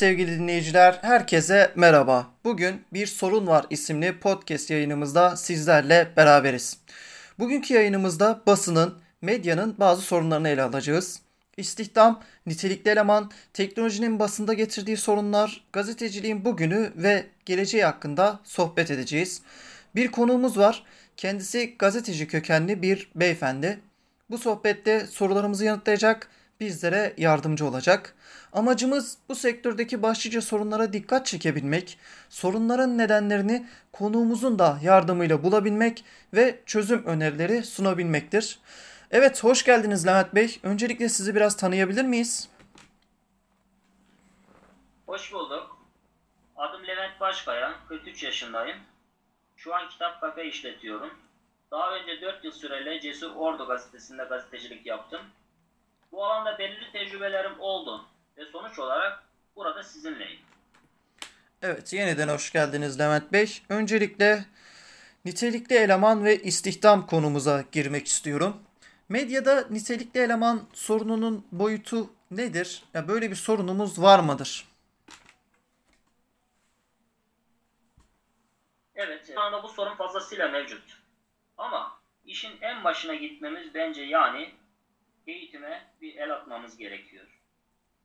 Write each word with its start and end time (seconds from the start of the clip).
Sevgili 0.00 0.38
dinleyiciler, 0.38 0.98
herkese 1.02 1.72
merhaba. 1.76 2.30
Bugün 2.44 2.84
Bir 2.92 3.06
Sorun 3.06 3.46
Var 3.46 3.66
isimli 3.70 4.18
podcast 4.18 4.70
yayınımızda 4.70 5.36
sizlerle 5.36 6.08
beraberiz. 6.16 6.78
Bugünkü 7.38 7.74
yayınımızda 7.74 8.42
basının, 8.46 8.98
medyanın 9.22 9.74
bazı 9.78 10.02
sorunlarını 10.02 10.48
ele 10.48 10.62
alacağız. 10.62 11.22
İstihdam, 11.56 12.22
nitelikli 12.46 12.88
eleman, 12.90 13.30
teknolojinin 13.52 14.18
basında 14.18 14.54
getirdiği 14.54 14.96
sorunlar, 14.96 15.64
gazeteciliğin 15.72 16.44
bugünü 16.44 16.92
ve 16.96 17.26
geleceği 17.46 17.84
hakkında 17.84 18.40
sohbet 18.44 18.90
edeceğiz. 18.90 19.42
Bir 19.94 20.08
konuğumuz 20.08 20.58
var. 20.58 20.84
Kendisi 21.16 21.74
gazeteci 21.78 22.26
kökenli 22.26 22.82
bir 22.82 23.10
beyefendi. 23.14 23.80
Bu 24.30 24.38
sohbette 24.38 25.06
sorularımızı 25.06 25.64
yanıtlayacak, 25.64 26.28
bizlere 26.60 27.14
yardımcı 27.16 27.66
olacak. 27.66 28.14
Amacımız 28.52 29.18
bu 29.28 29.34
sektördeki 29.34 30.02
başlıca 30.02 30.42
sorunlara 30.42 30.92
dikkat 30.92 31.26
çekebilmek, 31.26 31.98
sorunların 32.28 32.98
nedenlerini 32.98 33.66
konuğumuzun 33.92 34.58
da 34.58 34.78
yardımıyla 34.82 35.42
bulabilmek 35.42 36.04
ve 36.34 36.60
çözüm 36.66 37.04
önerileri 37.04 37.62
sunabilmektir. 37.62 38.58
Evet, 39.10 39.44
hoş 39.44 39.64
geldiniz 39.64 40.06
Levent 40.06 40.34
Bey. 40.34 40.60
Öncelikle 40.62 41.08
sizi 41.08 41.34
biraz 41.34 41.56
tanıyabilir 41.56 42.04
miyiz? 42.04 42.48
Hoş 45.06 45.32
bulduk. 45.32 45.76
Adım 46.56 46.86
Levent 46.86 47.20
Başkaya, 47.20 47.74
43 47.88 48.22
yaşındayım. 48.22 48.76
Şu 49.56 49.74
an 49.74 49.88
kitap 49.88 50.20
kafe 50.20 50.48
işletiyorum. 50.48 51.10
Daha 51.70 51.96
önce 51.96 52.20
4 52.20 52.44
yıl 52.44 52.52
süreyle 52.52 53.00
Cesur 53.00 53.30
Ordu 53.36 53.66
gazetesinde 53.66 54.24
gazetecilik 54.24 54.86
yaptım. 54.86 55.20
Bu 56.12 56.24
alanda 56.24 56.58
belirli 56.58 56.92
tecrübelerim 56.92 57.60
oldu 57.60 58.04
ve 58.36 58.44
sonuç 58.44 58.78
olarak 58.78 59.22
burada 59.56 59.82
sizinleyim. 59.82 60.40
Evet, 61.62 61.92
yeniden 61.92 62.28
hoş 62.28 62.52
geldiniz 62.52 63.00
Levent 63.00 63.32
Bey. 63.32 63.62
Öncelikle 63.68 64.44
nitelikli 65.24 65.76
eleman 65.76 66.24
ve 66.24 66.42
istihdam 66.42 67.06
konumuza 67.06 67.64
girmek 67.72 68.06
istiyorum. 68.06 68.62
Medyada 69.08 69.66
nitelikli 69.70 70.20
eleman 70.20 70.68
sorununun 70.72 71.46
boyutu 71.52 72.10
nedir? 72.30 72.82
Ya 72.94 73.08
böyle 73.08 73.30
bir 73.30 73.36
sorunumuz 73.36 74.02
var 74.02 74.18
mıdır? 74.18 74.68
Evet, 78.94 79.26
şu 79.34 79.40
anda 79.40 79.62
bu 79.62 79.68
sorun 79.68 79.94
fazlasıyla 79.94 80.48
mevcut. 80.48 80.82
Ama 81.58 82.00
işin 82.24 82.52
en 82.60 82.84
başına 82.84 83.14
gitmemiz 83.14 83.74
bence 83.74 84.02
yani 84.02 84.54
eğitime 85.26 85.84
bir 86.00 86.16
el 86.16 86.34
atmamız 86.34 86.76
gerekiyor. 86.76 87.26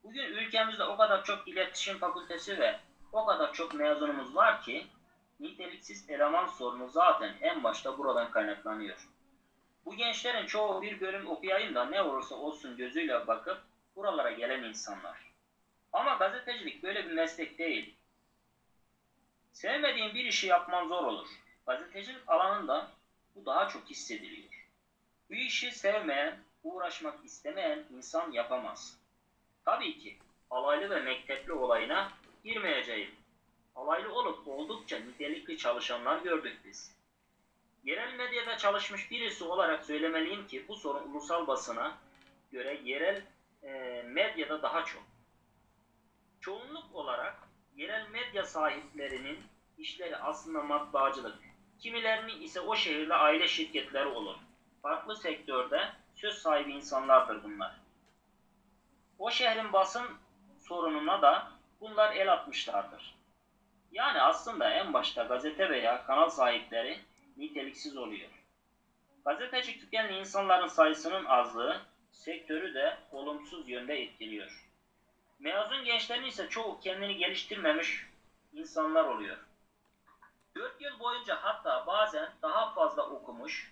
Bugün 0.04 0.24
ülkemizde 0.24 0.84
o 0.84 0.98
kadar 0.98 1.24
çok 1.24 1.48
iletişim 1.48 1.98
fakültesi 1.98 2.60
ve 2.60 2.80
o 3.12 3.26
kadar 3.26 3.54
çok 3.54 3.74
mezunumuz 3.74 4.36
var 4.36 4.62
ki 4.62 4.86
niteliksiz 5.40 6.10
eleman 6.10 6.46
sorunu 6.46 6.90
zaten 6.90 7.34
en 7.42 7.64
başta 7.64 7.98
buradan 7.98 8.32
kaynaklanıyor. 8.32 9.08
Bu 9.86 9.96
gençlerin 9.96 10.46
çoğu 10.46 10.82
bir 10.82 11.00
bölüm 11.00 11.28
okuyayım 11.28 11.76
da 11.76 11.86
ne 11.86 12.02
olursa 12.02 12.36
olsun 12.36 12.78
gözüyle 12.78 13.28
bakıp 13.28 13.58
buralara 13.96 14.32
gelen 14.32 14.64
insanlar. 14.64 15.18
Ama 15.94 16.14
gazetecilik 16.14 16.84
böyle 16.84 17.06
bir 17.06 17.12
meslek 17.12 17.58
değil. 17.58 17.96
Sevmediğin 19.52 20.14
bir 20.14 20.26
işi 20.26 20.48
yapman 20.48 20.88
zor 20.88 21.04
olur. 21.04 21.28
Gazetecilik 21.66 22.30
alanında 22.30 22.88
bu 23.36 23.46
daha 23.46 23.68
çok 23.68 23.90
hissediliyor. 23.90 24.70
Bu 25.30 25.34
işi 25.34 25.72
sevmeyen, 25.72 26.44
uğraşmak 26.66 27.26
istemeyen 27.26 27.84
insan 27.96 28.32
yapamaz. 28.32 29.00
Tabii 29.66 30.00
ki 30.00 30.18
alaylı 30.50 30.90
ve 30.90 31.00
mektepli 31.00 31.54
olayına 31.54 32.12
girmeyeceğim. 32.44 33.12
Alaylı 33.76 34.14
olup 34.14 34.48
oldukça 34.48 35.00
nitelikli 35.00 35.58
çalışanlar 35.58 36.22
gördük 36.22 36.60
biz. 36.66 36.96
Yerel 37.84 38.14
medyada 38.14 38.58
çalışmış 38.58 39.12
birisi 39.12 39.44
olarak 39.44 39.86
söylemeliyim 39.86 40.48
ki 40.48 40.66
bu 40.68 40.76
sorun 40.76 41.12
ulusal 41.12 41.48
basına 41.48 41.98
göre 42.52 42.82
yerel 42.84 43.22
e, 43.64 44.04
medyada 44.06 44.62
daha 44.62 44.86
çok. 44.86 45.04
Çoğunluk 46.42 46.96
olarak 46.96 47.36
yerel 47.76 48.10
medya 48.10 48.44
sahiplerinin 48.44 49.40
işleri 49.78 50.18
aslında 50.18 50.62
matbaacılık. 50.62 51.36
Kimilerinin 51.80 52.42
ise 52.42 52.62
o 52.62 52.76
şehirde 52.76 53.14
aile 53.14 53.48
şirketleri 53.48 54.08
olur. 54.08 54.36
Farklı 54.82 55.16
sektörde 55.16 55.92
söz 56.26 56.38
sahibi 56.38 56.74
insanlardır 56.74 57.44
bunlar. 57.44 57.72
O 59.20 59.32
şehrin 59.32 59.74
basın 59.74 60.08
sorununa 60.60 61.22
da 61.22 61.52
bunlar 61.82 62.16
el 62.16 62.34
atmışlardır. 62.34 63.16
Yani 63.92 64.22
aslında 64.22 64.70
en 64.70 64.94
başta 64.94 65.24
gazete 65.24 65.70
veya 65.70 66.06
kanal 66.06 66.30
sahipleri 66.30 67.00
niteliksiz 67.38 67.98
oluyor. 67.98 68.30
Gazeteci 69.26 69.80
tükenli 69.80 70.18
insanların 70.18 70.68
sayısının 70.68 71.26
azlığı 71.26 71.82
sektörü 72.12 72.74
de 72.74 72.98
olumsuz 73.12 73.70
yönde 73.70 74.02
etkiliyor. 74.02 74.66
Mezun 75.40 75.84
gençlerin 75.84 76.26
ise 76.26 76.50
çoğu 76.50 76.80
kendini 76.80 77.18
geliştirmemiş 77.18 78.06
insanlar 78.54 79.06
oluyor. 79.06 79.38
4 80.56 80.82
yıl 80.82 81.00
boyunca 81.00 81.36
hatta 81.44 81.88
bazen 81.88 82.32
daha 82.42 82.74
fazla 82.74 83.10
okumuş, 83.10 83.72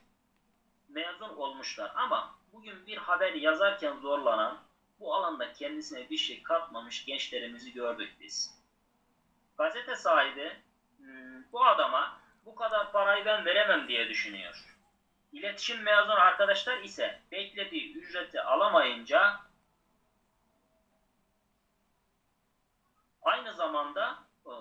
mezun 0.89 1.29
olmuşlar 1.29 1.91
ama 1.95 2.42
bugün 2.53 2.87
bir 2.87 2.97
haber 2.97 3.33
yazarken 3.33 3.97
zorlanan, 3.97 4.57
bu 4.99 5.15
alanda 5.15 5.53
kendisine 5.53 6.09
bir 6.09 6.17
şey 6.17 6.43
katmamış 6.43 7.05
gençlerimizi 7.05 7.73
gördük 7.73 8.13
biz. 8.19 8.59
Gazete 9.57 9.95
sahibi 9.95 10.51
hmm, 10.97 11.51
bu 11.51 11.65
adama 11.65 12.19
bu 12.45 12.55
kadar 12.55 12.91
parayı 12.91 13.25
ben 13.25 13.45
veremem 13.45 13.87
diye 13.87 14.09
düşünüyor. 14.09 14.63
İletişim 15.33 15.81
mezun 15.81 16.09
arkadaşlar 16.09 16.77
ise 16.77 17.19
beklediği 17.31 17.93
ücreti 17.93 18.41
alamayınca 18.41 19.39
aynı 23.21 23.53
zamanda 23.53 24.23
e, 24.45 24.51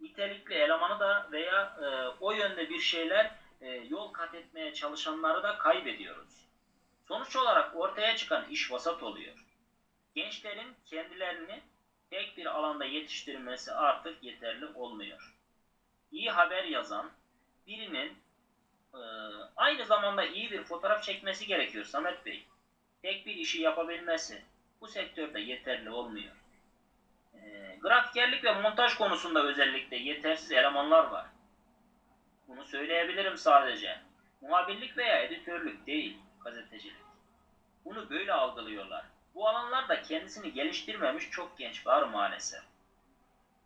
nitelikli 0.00 0.54
elemanı 0.54 1.00
da 1.00 1.28
veya 1.32 1.76
e, 1.82 1.86
o 2.20 2.32
yönde 2.32 2.70
bir 2.70 2.80
şeyler 2.80 3.30
e, 3.60 3.68
yol 3.70 4.12
kat 4.12 4.34
etmeye 4.34 4.72
çalışanları 4.72 5.42
da 5.42 5.58
kaybediyoruz. 5.58 6.35
Sonuç 7.08 7.36
olarak 7.36 7.76
ortaya 7.76 8.16
çıkan 8.16 8.44
iş 8.50 8.70
vasat 8.70 9.02
oluyor. 9.02 9.34
Gençlerin 10.14 10.74
kendilerini 10.86 11.60
tek 12.10 12.36
bir 12.36 12.46
alanda 12.46 12.84
yetiştirmesi 12.84 13.72
artık 13.72 14.22
yeterli 14.22 14.66
olmuyor. 14.66 15.34
İyi 16.12 16.30
haber 16.30 16.64
yazan 16.64 17.10
birinin 17.66 18.18
e, 18.94 19.00
aynı 19.56 19.84
zamanda 19.84 20.24
iyi 20.24 20.50
bir 20.50 20.62
fotoğraf 20.62 21.02
çekmesi 21.02 21.46
gerekiyor 21.46 21.84
Samet 21.84 22.26
Bey. 22.26 22.44
Tek 23.02 23.26
bir 23.26 23.34
işi 23.34 23.60
yapabilmesi 23.60 24.42
bu 24.80 24.88
sektörde 24.88 25.40
yeterli 25.40 25.90
olmuyor. 25.90 26.32
E, 27.34 27.76
grafikerlik 27.80 28.44
ve 28.44 28.52
montaj 28.52 28.94
konusunda 28.94 29.44
özellikle 29.44 29.96
yetersiz 29.96 30.52
elemanlar 30.52 31.04
var. 31.04 31.26
Bunu 32.48 32.64
söyleyebilirim 32.64 33.36
sadece. 33.36 33.98
Muhabirlik 34.40 34.96
veya 34.96 35.22
editörlük 35.22 35.86
değil, 35.86 36.16
gazetecilik. 36.46 36.96
Bunu 37.84 38.10
böyle 38.10 38.32
algılıyorlar. 38.32 39.04
Bu 39.34 39.48
alanlarda 39.48 40.02
kendisini 40.02 40.52
geliştirmemiş 40.52 41.30
çok 41.30 41.58
genç 41.58 41.86
var 41.86 42.02
maalesef. 42.02 42.62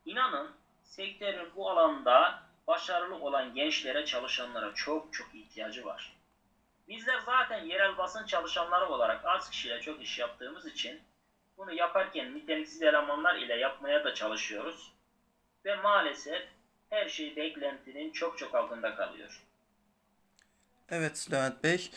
İnanın 0.04 0.50
sektörün 0.82 1.48
bu 1.56 1.70
alanda 1.70 2.42
başarılı 2.66 3.14
olan 3.14 3.54
gençlere, 3.54 4.04
çalışanlara 4.04 4.74
çok 4.74 5.12
çok 5.12 5.34
ihtiyacı 5.34 5.84
var. 5.84 6.16
Bizler 6.88 7.18
zaten 7.18 7.64
yerel 7.64 7.98
basın 7.98 8.26
çalışanları 8.26 8.88
olarak 8.88 9.24
az 9.24 9.50
kişiyle 9.50 9.80
çok 9.80 10.02
iş 10.02 10.18
yaptığımız 10.18 10.66
için 10.66 11.00
bunu 11.56 11.72
yaparken 11.72 12.34
niteliksiz 12.34 12.82
elemanlar 12.82 13.36
ile 13.36 13.54
yapmaya 13.54 14.04
da 14.04 14.14
çalışıyoruz. 14.14 14.92
Ve 15.64 15.76
maalesef 15.76 16.42
her 16.90 17.08
şey 17.08 17.36
beklentinin 17.36 18.12
çok 18.12 18.38
çok 18.38 18.54
altında 18.54 18.94
kalıyor. 18.94 19.42
Evet 20.90 21.28
Levent 21.32 21.64
Bey. 21.64 21.90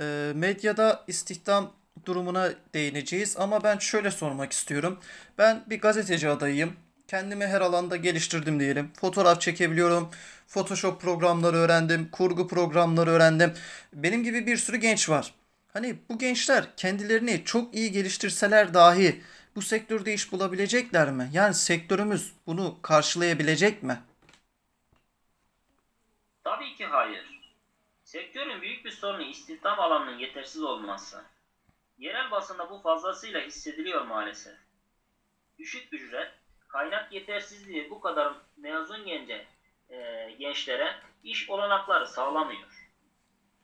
E, 0.00 0.32
medyada 0.34 1.04
istihdam 1.06 1.72
durumuna 2.06 2.50
değineceğiz 2.74 3.36
ama 3.36 3.64
ben 3.64 3.78
şöyle 3.78 4.10
sormak 4.10 4.52
istiyorum. 4.52 4.98
Ben 5.38 5.64
bir 5.66 5.80
gazeteci 5.80 6.28
adayıyım. 6.28 6.72
Kendimi 7.08 7.46
her 7.46 7.60
alanda 7.60 7.96
geliştirdim 7.96 8.60
diyelim. 8.60 8.92
Fotoğraf 9.00 9.40
çekebiliyorum. 9.40 10.10
Photoshop 10.48 11.00
programları 11.00 11.56
öğrendim. 11.56 12.08
Kurgu 12.12 12.48
programları 12.48 13.10
öğrendim. 13.10 13.52
Benim 13.92 14.24
gibi 14.24 14.46
bir 14.46 14.56
sürü 14.56 14.76
genç 14.76 15.08
var. 15.10 15.34
Hani 15.72 15.96
bu 16.08 16.18
gençler 16.18 16.64
kendilerini 16.76 17.42
çok 17.44 17.74
iyi 17.74 17.92
geliştirseler 17.92 18.74
dahi 18.74 19.22
bu 19.56 19.62
sektörde 19.62 20.14
iş 20.14 20.32
bulabilecekler 20.32 21.12
mi? 21.12 21.30
Yani 21.32 21.54
sektörümüz 21.54 22.32
bunu 22.46 22.78
karşılayabilecek 22.82 23.82
mi? 23.82 23.98
Tabii 26.44 26.74
ki 26.74 26.86
hayır. 26.86 27.35
Sektörün 28.16 28.62
büyük 28.62 28.84
bir 28.84 28.90
sorunu 28.90 29.22
istihdam 29.22 29.80
alanının 29.80 30.18
yetersiz 30.18 30.62
olması. 30.62 31.24
Yerel 31.98 32.30
basında 32.30 32.70
bu 32.70 32.78
fazlasıyla 32.78 33.40
hissediliyor 33.40 34.04
maalesef. 34.04 34.54
Düşük 35.58 35.92
ücret, 35.92 36.32
kaynak 36.68 37.12
yetersizliği 37.12 37.90
bu 37.90 38.00
kadar 38.00 38.32
mezun 38.56 39.06
gence 39.06 39.46
e, 39.90 40.30
gençlere 40.38 41.00
iş 41.22 41.50
olanakları 41.50 42.06
sağlamıyor. 42.06 42.90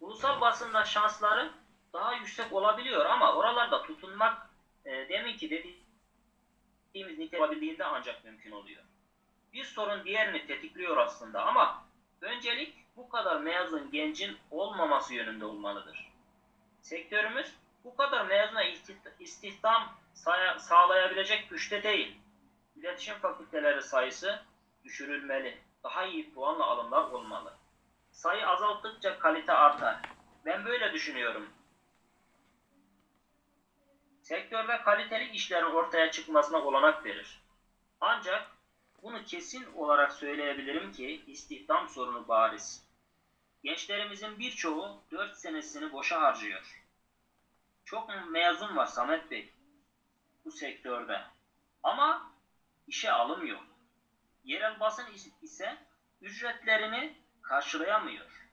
Ulusal 0.01 0.41
basında 0.41 0.85
şansları 0.85 1.51
daha 1.93 2.15
yüksek 2.15 2.53
olabiliyor 2.53 3.05
ama 3.05 3.35
oralarda 3.37 3.83
tutunmak 3.83 4.51
e, 4.85 5.09
demin 5.09 5.37
ki 5.37 5.51
dediğimiz 6.95 7.19
niteliğinde 7.19 7.85
ancak 7.85 8.25
mümkün 8.25 8.51
oluyor. 8.51 8.83
Bir 9.53 9.65
sorun 9.65 10.05
diğerini 10.05 10.47
tetikliyor 10.47 10.97
aslında 10.97 11.45
ama 11.45 11.85
öncelik 12.21 12.82
bu 12.97 13.09
kadar 13.09 13.41
mezun 13.41 13.91
gencin 13.91 14.39
olmaması 14.51 15.15
yönünde 15.15 15.45
olmalıdır. 15.45 16.13
Sektörümüz 16.81 17.55
bu 17.85 17.97
kadar 17.97 18.27
mezuna 18.27 18.63
istihdam 19.21 19.95
sağlayabilecek 20.59 21.51
güçte 21.51 21.83
değil. 21.83 22.17
İletişim 22.77 23.15
fakülteleri 23.15 23.83
sayısı 23.83 24.43
düşürülmeli. 24.85 25.59
Daha 25.85 26.05
iyi 26.05 26.35
puanla 26.35 26.65
alımlar 26.65 27.11
olmalı. 27.11 27.55
Sayı 28.11 28.49
azalttıkça 28.49 29.19
kalite 29.19 29.53
artar. 29.53 29.97
Ben 30.45 30.65
böyle 30.65 30.93
düşünüyorum. 30.93 31.51
Sektörde 34.23 34.83
kaliteli 34.83 35.31
işlerin 35.31 35.75
ortaya 35.75 36.11
çıkmasına 36.11 36.59
olanak 36.59 37.05
verir. 37.05 37.43
Ancak 38.01 38.51
bunu 39.03 39.25
kesin 39.25 39.73
olarak 39.73 40.13
söyleyebilirim 40.13 40.93
ki 40.93 41.25
istihdam 41.27 41.89
sorunu 41.89 42.29
bariz. 42.29 42.83
Gençlerimizin 43.63 44.39
birçoğu 44.39 45.03
4 45.11 45.37
senesini 45.37 45.93
boşa 45.93 46.21
harcıyor. 46.21 46.83
Çok 47.85 48.11
mezun 48.31 48.77
var 48.77 48.87
Samet 48.87 49.31
Bey 49.31 49.53
bu 50.45 50.51
sektörde. 50.51 51.21
Ama 51.83 52.33
işe 52.87 53.13
alım 53.13 53.47
yok. 53.47 53.65
Yerel 54.45 54.81
basın 54.81 55.07
ise 55.43 55.77
ücretlerini 56.21 57.17
karşılayamıyor. 57.43 58.49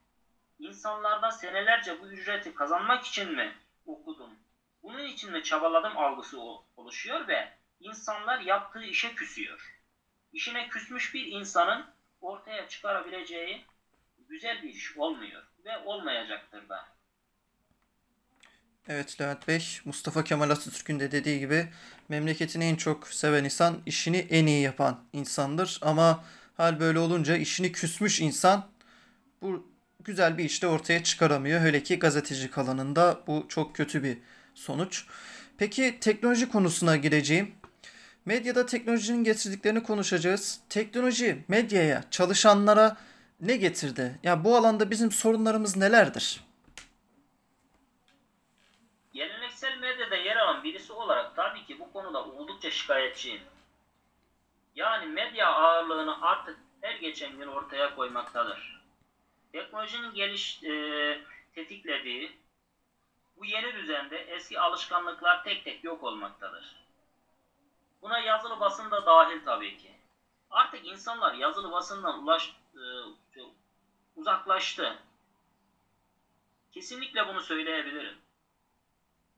İnsanlarda 0.59 1.31
senelerce 1.31 2.01
bu 2.01 2.07
ücreti 2.07 2.53
kazanmak 2.53 3.05
için 3.05 3.31
mi 3.31 3.57
okudum, 3.85 4.39
bunun 4.83 5.03
için 5.03 5.31
mi 5.31 5.43
çabaladım 5.43 5.97
algısı 5.97 6.39
oluşuyor 6.77 7.27
ve 7.27 7.53
insanlar 7.79 8.39
yaptığı 8.39 8.83
işe 8.83 9.15
küsüyor. 9.15 9.78
İşine 10.33 10.69
küsmüş 10.69 11.13
bir 11.13 11.25
insanın 11.25 11.85
ortaya 12.21 12.67
çıkarabileceği 12.67 13.65
güzel 14.29 14.63
bir 14.63 14.69
iş 14.69 14.97
olmuyor 14.97 15.43
ve 15.65 15.77
olmayacaktır 15.77 16.69
da. 16.69 16.85
Evet 18.87 19.21
Levent 19.21 19.47
Bey, 19.47 19.79
Mustafa 19.85 20.23
Kemal 20.23 20.49
Atatürk'ün 20.49 20.99
de 20.99 21.11
dediği 21.11 21.39
gibi 21.39 21.67
memleketini 22.09 22.65
en 22.65 22.75
çok 22.75 23.07
seven 23.07 23.43
insan 23.43 23.81
işini 23.85 24.17
en 24.17 24.45
iyi 24.45 24.61
yapan 24.61 25.03
insandır. 25.13 25.79
Ama 25.81 26.25
hal 26.57 26.79
böyle 26.79 26.99
olunca 26.99 27.35
işini 27.35 27.71
küsmüş 27.71 28.21
insan 28.21 28.67
bu 29.41 29.71
güzel 30.03 30.37
bir 30.37 30.43
işte 30.43 30.67
ortaya 30.67 31.03
çıkaramıyor. 31.03 31.61
Hele 31.61 31.83
ki 31.83 31.99
gazetecilik 31.99 32.57
alanında 32.57 33.19
bu 33.27 33.45
çok 33.49 33.75
kötü 33.75 34.03
bir 34.03 34.17
sonuç. 34.55 35.05
Peki 35.57 35.97
teknoloji 36.01 36.49
konusuna 36.49 36.95
gireceğim. 36.95 37.55
Medyada 38.25 38.65
teknolojinin 38.65 39.23
getirdiklerini 39.23 39.83
konuşacağız. 39.83 40.61
Teknoloji 40.69 41.43
medyaya, 41.47 42.03
çalışanlara 42.11 42.97
ne 43.41 43.57
getirdi? 43.57 44.19
Ya 44.23 44.43
bu 44.43 44.55
alanda 44.55 44.91
bizim 44.91 45.11
sorunlarımız 45.11 45.77
nelerdir? 45.77 46.41
Geleneksel 49.13 49.77
medyada 49.77 50.15
yer 50.15 50.37
alan 50.37 50.63
birisi 50.63 50.93
olarak 50.93 51.35
tabii 51.35 51.65
ki 51.65 51.79
bu 51.79 51.93
konuda 51.93 52.25
oldukça 52.25 52.71
şikayetçiyim. 52.71 53.41
Yani 54.75 55.05
medya 55.05 55.47
ağırlığını 55.47 56.21
artık 56.21 56.57
her 56.81 56.95
geçen 56.95 57.37
gün 57.37 57.47
ortaya 57.47 57.95
koymaktadır. 57.95 58.81
Teknolojinin 59.51 60.13
geliş 60.13 60.63
e, 60.63 60.73
tetiklediği 61.55 62.31
bu 63.37 63.45
yeni 63.45 63.73
düzende 63.73 64.17
eski 64.17 64.59
alışkanlıklar 64.59 65.43
tek 65.43 65.65
tek 65.65 65.83
yok 65.83 66.03
olmaktadır. 66.03 66.88
Buna 68.01 68.19
yazılı 68.19 68.59
basın 68.59 68.91
da 68.91 69.05
dahil 69.05 69.45
tabii 69.45 69.77
ki. 69.77 69.91
Artık 70.49 70.87
insanlar 70.87 71.33
yazılı 71.33 71.71
basından 71.71 72.23
ulaş, 72.23 72.55
e, 72.75 72.81
uzaklaştı. 74.15 74.97
Kesinlikle 76.71 77.27
bunu 77.27 77.41
söyleyebilirim. 77.41 78.17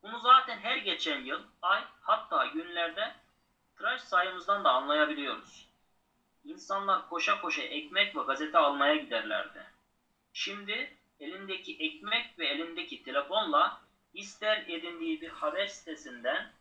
Bunu 0.04 0.20
zaten 0.20 0.58
her 0.58 0.78
geçen 0.78 1.22
yıl, 1.22 1.44
ay 1.62 1.84
hatta 2.02 2.46
günlerde 2.46 3.16
tıraş 3.78 4.02
sayımızdan 4.02 4.64
da 4.64 4.72
anlayabiliyoruz. 4.72 5.68
İnsanlar 6.44 7.10
koşa 7.10 7.42
koşa 7.42 7.62
ekmek 7.62 8.16
ve 8.16 8.22
gazete 8.22 8.58
almaya 8.58 8.96
giderlerdi. 8.96 9.66
Şimdi 10.34 10.98
elindeki 11.20 11.78
ekmek 11.80 12.40
ve 12.40 12.48
elindeki 12.48 13.04
telefonla 13.04 13.82
ister 14.14 14.58
edindiği 14.68 15.22
bir 15.22 15.30
haber 15.30 15.68
sitesinden, 15.68 16.52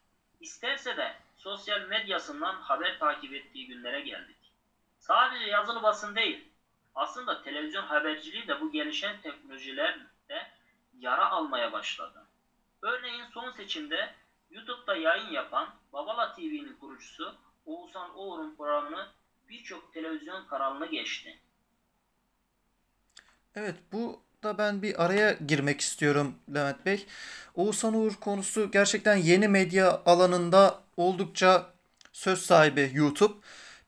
isterse 0.40 0.96
de 0.96 1.16
sosyal 1.42 1.80
medyasından 1.88 2.54
haber 2.54 2.98
takip 2.98 3.34
ettiği 3.34 3.66
günlere 3.66 4.00
geldik. 4.00 4.36
Sadece 4.98 5.44
yazılı 5.44 5.82
basın 5.82 6.16
değil, 6.16 6.48
aslında 6.94 7.42
televizyon 7.42 7.82
haberciliği 7.82 8.48
de 8.48 8.60
bu 8.60 8.72
gelişen 8.72 9.20
teknolojilerle 9.20 10.52
yara 10.98 11.30
almaya 11.30 11.72
başladı. 11.72 12.26
Örneğin 12.82 13.24
son 13.34 13.50
seçimde 13.50 14.14
YouTube'da 14.50 14.96
yayın 14.96 15.30
yapan 15.30 15.74
Babala 15.92 16.34
TV'nin 16.34 16.76
kurucusu 16.76 17.34
Oğuzhan 17.66 18.14
Oğur'un 18.14 18.56
programını 18.56 19.08
birçok 19.48 19.92
televizyon 19.94 20.46
kanalına 20.46 20.86
geçti. 20.86 21.40
Evet 23.54 23.76
bu 23.92 24.22
da 24.42 24.58
ben 24.58 24.82
bir 24.82 25.04
araya 25.04 25.36
girmek 25.48 25.80
istiyorum 25.80 26.34
Levent 26.54 26.86
Bey. 26.86 27.06
Oğuzhan 27.54 27.94
Uğur 27.94 28.14
konusu 28.14 28.70
gerçekten 28.70 29.16
yeni 29.16 29.48
medya 29.48 30.02
alanında 30.06 30.80
oldukça 30.96 31.66
söz 32.12 32.42
sahibi 32.42 32.90
YouTube. 32.94 33.34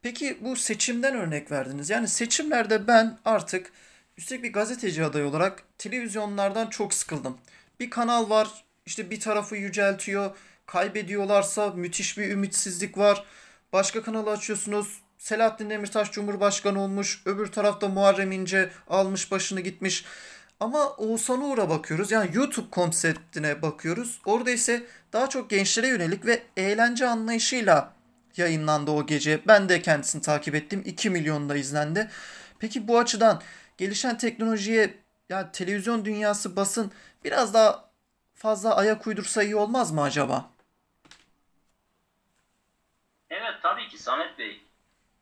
Peki 0.03 0.39
bu 0.41 0.57
seçimden 0.57 1.15
örnek 1.15 1.51
verdiniz. 1.51 1.91
Yani 1.91 2.09
seçimlerde 2.09 2.87
ben 2.87 3.19
artık 3.25 3.73
üstelik 4.19 4.43
bir 4.43 4.53
gazeteci 4.53 5.05
adayı 5.05 5.27
olarak 5.27 5.63
televizyonlardan 5.79 6.67
çok 6.67 6.95
sıkıldım. 6.95 7.39
Bir 7.81 7.91
kanal 7.91 8.31
var 8.31 8.49
işte 8.87 9.11
bir 9.11 9.21
tarafı 9.21 9.57
yüceltiyor. 9.57 10.37
Kaybediyorlarsa 10.67 11.71
müthiş 11.71 12.19
bir 12.19 12.31
ümitsizlik 12.31 12.99
var. 12.99 13.25
Başka 13.73 14.03
kanalı 14.03 14.31
açıyorsunuz. 14.31 15.03
Selahattin 15.19 15.71
Demirtaş 15.71 16.13
Cumhurbaşkanı 16.13 16.81
olmuş. 16.81 17.23
Öbür 17.27 17.47
tarafta 17.47 17.89
Muharrem 17.89 18.33
İnce 18.33 18.71
almış 18.89 19.31
başını 19.31 19.61
gitmiş. 19.61 20.05
Ama 20.63 20.91
Oğuzhan 20.91 21.43
Uğur'a 21.43 21.71
bakıyoruz. 21.71 22.11
Yani 22.11 22.31
YouTube 22.37 22.71
konseptine 22.71 23.63
bakıyoruz. 23.63 24.21
Orada 24.25 24.51
ise 24.51 24.87
daha 25.13 25.29
çok 25.29 25.51
gençlere 25.51 25.89
yönelik 25.89 26.27
ve 26.27 26.43
eğlence 26.57 27.07
anlayışıyla 27.07 27.93
yayınlandı 28.37 28.91
o 28.91 29.07
gece. 29.07 29.41
Ben 29.47 29.69
de 29.69 29.83
kendisini 29.83 30.23
takip 30.23 30.55
ettim. 30.55 30.83
2 30.87 31.11
milyonda 31.11 31.57
izlendi. 31.57 32.11
Peki 32.59 32.89
bu 32.89 32.99
açıdan 32.99 33.43
gelişen 33.79 34.19
teknolojiye 34.19 34.99
yani 35.29 35.53
televizyon 35.53 36.05
dünyası 36.05 36.57
basın 36.57 36.93
biraz 37.25 37.55
daha 37.55 37.91
fazla 38.35 38.77
ayak 38.77 39.07
uydursa 39.07 39.43
iyi 39.43 39.57
olmaz 39.57 39.93
mı 39.93 40.03
acaba? 40.03 40.51
Evet 43.31 43.55
tabii 43.63 43.89
ki 43.89 43.99
Samet 43.99 44.39
Bey. 44.39 44.63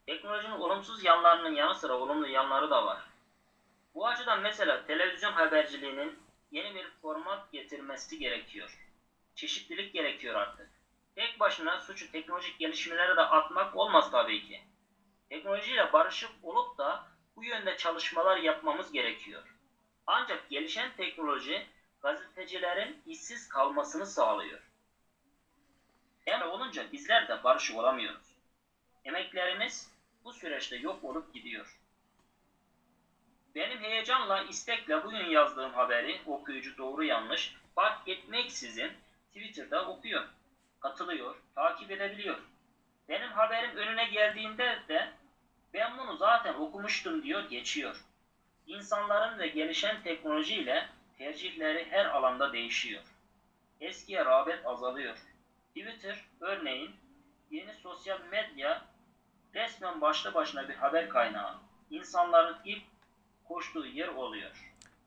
Teknolojinin 0.06 0.52
olumsuz 0.60 1.04
yanlarının 1.04 1.54
yanı 1.54 1.74
sıra 1.74 1.92
olumlu 1.92 2.26
yanları 2.26 2.70
da 2.70 2.86
var. 2.86 3.09
Mesela 4.42 4.86
televizyon 4.86 5.32
haberciliğinin 5.32 6.18
yeni 6.50 6.74
bir 6.74 6.86
format 7.02 7.52
getirmesi 7.52 8.18
gerekiyor. 8.18 8.78
Çeşitlilik 9.34 9.94
gerekiyor 9.94 10.34
artık. 10.34 10.70
Tek 11.14 11.40
başına 11.40 11.80
suçu 11.80 12.12
teknolojik 12.12 12.58
gelişmelere 12.58 13.16
de 13.16 13.20
atmak 13.20 13.76
olmaz 13.76 14.10
tabii 14.10 14.48
ki. 14.48 14.60
Teknolojiyle 15.28 15.92
barışık 15.92 16.30
olup 16.42 16.78
da 16.78 17.04
bu 17.36 17.44
yönde 17.44 17.76
çalışmalar 17.76 18.36
yapmamız 18.36 18.92
gerekiyor. 18.92 19.54
Ancak 20.06 20.50
gelişen 20.50 20.96
teknoloji 20.96 21.66
gazetecilerin 22.02 23.02
işsiz 23.06 23.48
kalmasını 23.48 24.06
sağlıyor. 24.06 24.60
Yani 26.26 26.44
olunca 26.44 26.92
bizler 26.92 27.28
de 27.28 27.44
barışık 27.44 27.76
olamıyoruz. 27.76 28.36
Emeklerimiz 29.04 29.90
bu 30.24 30.32
süreçte 30.32 30.76
yok 30.76 31.04
olup 31.04 31.34
gidiyor. 31.34 31.79
Benim 33.54 33.80
heyecanla, 33.80 34.42
istekle 34.42 35.04
bugün 35.04 35.24
yazdığım 35.24 35.72
haberi 35.72 36.20
okuyucu 36.26 36.78
doğru 36.78 37.04
yanlış 37.04 37.54
fark 37.74 38.08
etmeksizin 38.08 38.92
Twitter'da 39.28 39.86
okuyor, 39.86 40.24
katılıyor, 40.80 41.36
takip 41.54 41.90
edebiliyor. 41.90 42.38
Benim 43.08 43.28
haberim 43.32 43.76
önüne 43.76 44.04
geldiğinde 44.04 44.78
de 44.88 45.08
ben 45.74 45.98
bunu 45.98 46.16
zaten 46.16 46.54
okumuştum 46.54 47.22
diyor 47.22 47.48
geçiyor. 47.48 47.96
İnsanların 48.66 49.38
ve 49.38 49.46
gelişen 49.46 50.02
teknolojiyle 50.02 50.88
tercihleri 51.18 51.86
her 51.90 52.04
alanda 52.04 52.52
değişiyor. 52.52 53.02
Eskiye 53.80 54.24
rağbet 54.24 54.66
azalıyor. 54.66 55.16
Twitter 55.68 56.24
örneğin 56.40 56.96
yeni 57.50 57.74
sosyal 57.74 58.20
medya 58.20 58.82
resmen 59.54 60.00
başlı 60.00 60.34
başına 60.34 60.68
bir 60.68 60.74
haber 60.74 61.08
kaynağı. 61.08 61.54
İnsanların 61.90 62.56
ilk 62.64 62.82
koştuğu 63.50 63.86
yer 63.86 64.08
oluyor. 64.08 64.50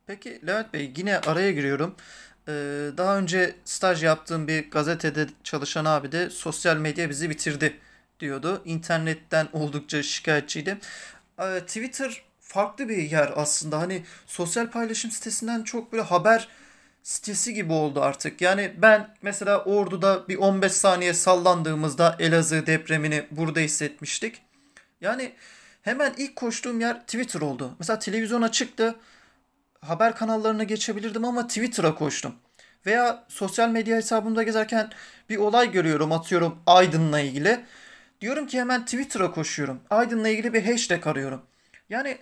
Peki 0.07 0.47
Levent 0.47 0.73
Bey 0.73 0.93
yine 0.97 1.19
araya 1.19 1.51
giriyorum. 1.51 1.95
Ee, 2.47 2.51
daha 2.97 3.17
önce 3.17 3.55
staj 3.65 4.03
yaptığım 4.03 4.47
bir 4.47 4.71
gazetede 4.71 5.27
çalışan 5.43 5.85
abi 5.85 6.11
de 6.11 6.29
sosyal 6.29 6.77
medya 6.77 7.09
bizi 7.09 7.29
bitirdi 7.29 7.79
diyordu. 8.19 8.61
İnternetten 8.65 9.47
oldukça 9.53 10.03
şikayetçiydi. 10.03 10.77
Ee, 11.39 11.59
Twitter 11.59 12.21
farklı 12.39 12.89
bir 12.89 12.97
yer 12.97 13.33
aslında. 13.35 13.79
Hani 13.79 14.03
sosyal 14.25 14.71
paylaşım 14.71 15.11
sitesinden 15.11 15.63
çok 15.63 15.91
böyle 15.91 16.03
haber 16.03 16.47
sitesi 17.03 17.53
gibi 17.53 17.73
oldu 17.73 18.01
artık. 18.01 18.41
Yani 18.41 18.73
ben 18.77 19.15
mesela 19.21 19.63
Ordu'da 19.63 20.27
bir 20.27 20.37
15 20.37 20.71
saniye 20.71 21.13
sallandığımızda 21.13 22.15
Elazığ 22.19 22.67
depremini 22.67 23.25
burada 23.31 23.59
hissetmiştik. 23.59 24.41
Yani 25.01 25.33
hemen 25.83 26.13
ilk 26.17 26.35
koştuğum 26.35 26.79
yer 26.79 26.99
Twitter 27.01 27.41
oldu. 27.41 27.75
Mesela 27.79 27.99
televizyona 27.99 28.51
çıktı 28.51 28.95
haber 29.81 30.15
kanallarına 30.15 30.63
geçebilirdim 30.63 31.25
ama 31.25 31.47
Twitter'a 31.47 31.95
koştum. 31.95 32.35
Veya 32.85 33.25
sosyal 33.27 33.69
medya 33.69 33.97
hesabımda 33.97 34.43
gezerken 34.43 34.89
bir 35.29 35.37
olay 35.37 35.71
görüyorum 35.71 36.11
atıyorum 36.11 36.59
Aydın'la 36.67 37.19
ilgili. 37.19 37.65
Diyorum 38.21 38.47
ki 38.47 38.59
hemen 38.59 38.85
Twitter'a 38.85 39.31
koşuyorum. 39.31 39.81
Aydın'la 39.89 40.29
ilgili 40.29 40.53
bir 40.53 40.71
hashtag 40.71 41.07
arıyorum. 41.07 41.41
Yani 41.89 42.17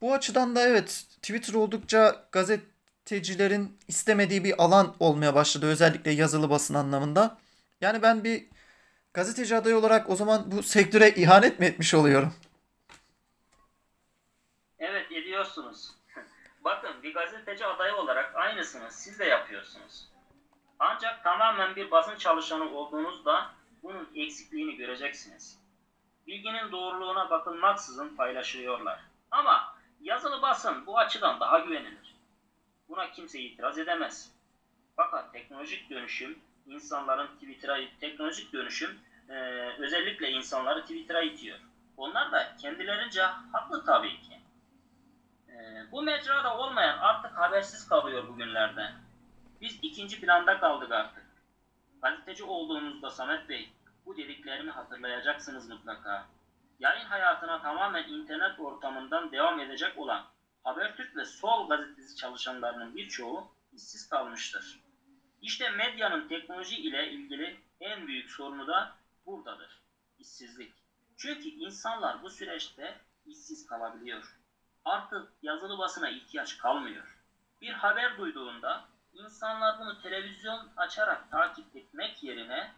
bu 0.00 0.14
açıdan 0.14 0.56
da 0.56 0.68
evet 0.68 1.04
Twitter 1.22 1.54
oldukça 1.54 2.26
gazetecilerin 2.32 3.78
istemediği 3.88 4.44
bir 4.44 4.62
alan 4.64 4.94
olmaya 5.00 5.34
başladı. 5.34 5.66
Özellikle 5.66 6.10
yazılı 6.10 6.50
basın 6.50 6.74
anlamında. 6.74 7.38
Yani 7.80 8.02
ben 8.02 8.24
bir 8.24 8.46
gazeteci 9.14 9.56
adayı 9.56 9.76
olarak 9.76 10.10
o 10.10 10.16
zaman 10.16 10.50
bu 10.50 10.62
sektöre 10.62 11.10
ihanet 11.10 11.60
mi 11.60 11.66
etmiş 11.66 11.94
oluyorum? 11.94 12.34
Evet 15.36 15.46
ediyorsunuz. 15.46 15.90
Bakın 16.64 17.02
bir 17.02 17.14
gazeteci 17.14 17.66
adayı 17.66 17.94
olarak 17.94 18.36
aynısını 18.36 18.90
siz 18.90 19.18
de 19.18 19.24
yapıyorsunuz. 19.24 20.08
Ancak 20.78 21.24
tamamen 21.24 21.76
bir 21.76 21.90
basın 21.90 22.16
çalışanı 22.16 22.70
olduğunuzda 22.70 23.50
bunun 23.82 24.08
eksikliğini 24.14 24.76
göreceksiniz. 24.76 25.58
Bilginin 26.26 26.72
doğruluğuna 26.72 27.30
bakılmaksızın 27.30 28.16
paylaşılıyorlar. 28.16 29.00
Ama 29.30 29.74
yazılı 30.00 30.42
basın 30.42 30.86
bu 30.86 30.98
açıdan 30.98 31.40
daha 31.40 31.58
güvenilir. 31.58 32.14
Buna 32.88 33.10
kimse 33.10 33.40
itiraz 33.40 33.78
edemez. 33.78 34.32
Fakat 34.96 35.32
teknolojik 35.32 35.90
dönüşüm 35.90 36.38
insanların 36.66 37.26
Twitter'a 37.26 37.78
teknolojik 38.00 38.52
dönüşüm 38.52 38.98
e, 39.28 39.34
özellikle 39.78 40.30
insanları 40.30 40.80
Twitter'a 40.82 41.22
itiyor. 41.22 41.58
Onlar 41.96 42.32
da 42.32 42.56
kendilerince 42.60 43.22
haklı 43.22 43.84
tabii 43.84 44.20
ki. 44.20 44.35
Bu 45.92 46.02
mecrada 46.02 46.58
olmayan 46.58 46.98
artık 46.98 47.38
habersiz 47.38 47.88
kalıyor 47.88 48.28
bugünlerde. 48.28 48.92
Biz 49.60 49.78
ikinci 49.82 50.20
planda 50.20 50.60
kaldık 50.60 50.92
artık. 50.92 51.26
Gazeteci 52.02 52.44
olduğunuzda 52.44 53.10
Samet 53.10 53.48
Bey 53.48 53.72
bu 54.06 54.16
dediklerimi 54.16 54.70
hatırlayacaksınız 54.70 55.68
mutlaka. 55.68 56.26
Yayın 56.78 57.04
hayatına 57.04 57.62
tamamen 57.62 58.08
internet 58.08 58.60
ortamından 58.60 59.32
devam 59.32 59.60
edecek 59.60 59.98
olan 59.98 60.26
Habertürk 60.62 61.16
ve 61.16 61.24
Sol 61.24 61.68
gazetesi 61.68 62.16
çalışanlarının 62.16 62.96
birçoğu 62.96 63.48
işsiz 63.72 64.08
kalmıştır. 64.08 64.80
İşte 65.40 65.70
medyanın 65.70 66.28
teknoloji 66.28 66.76
ile 66.76 67.10
ilgili 67.10 67.60
en 67.80 68.06
büyük 68.06 68.30
sorunu 68.30 68.66
da 68.66 68.96
buradadır. 69.26 69.82
İşsizlik. 70.18 70.72
Çünkü 71.16 71.48
insanlar 71.48 72.22
bu 72.22 72.30
süreçte 72.30 73.00
işsiz 73.26 73.66
kalabiliyor. 73.66 74.36
Artık 74.86 75.28
yazılı 75.42 75.78
basına 75.78 76.08
ihtiyaç 76.10 76.58
kalmıyor. 76.58 77.18
Bir 77.60 77.72
haber 77.72 78.18
duyduğunda 78.18 78.84
insanlar 79.12 79.78
bunu 79.78 80.02
televizyon 80.02 80.68
açarak 80.76 81.30
takip 81.30 81.76
etmek 81.76 82.22
yerine 82.22 82.72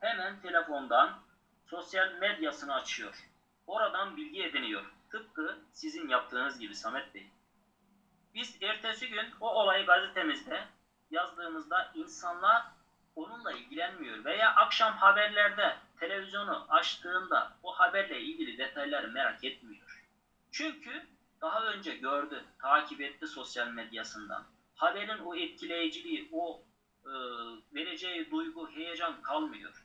hemen 0.00 0.40
telefondan 0.40 1.18
sosyal 1.66 2.12
medyasını 2.12 2.74
açıyor. 2.74 3.28
Oradan 3.66 4.16
bilgi 4.16 4.44
ediniyor. 4.44 4.92
Tıpkı 5.10 5.58
sizin 5.72 6.08
yaptığınız 6.08 6.58
gibi 6.58 6.74
Samet 6.74 7.14
Bey. 7.14 7.30
Biz 8.34 8.62
ertesi 8.62 9.08
gün 9.08 9.34
o 9.40 9.48
olayı 9.48 9.86
gazetemizde 9.86 10.64
yazdığımızda 11.10 11.90
insanlar 11.94 12.62
onunla 13.16 13.52
ilgilenmiyor 13.52 14.24
veya 14.24 14.54
akşam 14.54 14.92
haberlerde 14.92 15.76
televizyonu 16.00 16.66
açtığında 16.68 17.56
o 17.62 17.72
haberle 17.72 18.20
ilgili 18.20 18.58
detayları 18.58 19.08
merak 19.08 19.44
etmiyor. 19.44 20.04
Çünkü 20.52 21.13
daha 21.44 21.64
önce 21.64 21.94
gördü, 21.94 22.44
takip 22.58 23.00
etti 23.00 23.26
sosyal 23.26 23.68
medyasından. 23.68 24.44
Haberin 24.74 25.18
o 25.18 25.34
etkileyiciliği, 25.34 26.28
o 26.32 26.62
e, 27.04 27.12
vereceği 27.74 28.30
duygu, 28.30 28.70
heyecan 28.70 29.22
kalmıyor. 29.22 29.84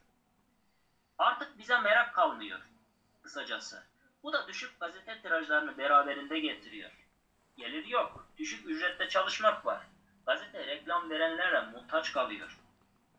Artık 1.18 1.58
bize 1.58 1.80
merak 1.80 2.16
kalmıyor 2.16 2.60
kısacası. 3.24 3.84
Bu 4.24 4.34
da 4.34 4.48
düşük 4.48 4.80
gazete 4.80 5.22
tirajlarını 5.22 5.78
beraberinde 5.78 6.40
getiriyor. 6.40 6.92
Gelir 7.58 7.86
yok, 7.86 8.28
düşük 8.38 8.70
ücrette 8.70 9.10
çalışmak 9.10 9.66
var. 9.66 9.88
Gazete 10.26 10.68
reklam 10.68 11.10
verenlere 11.10 11.62
muhtaç 11.62 12.14
kalıyor. 12.14 12.58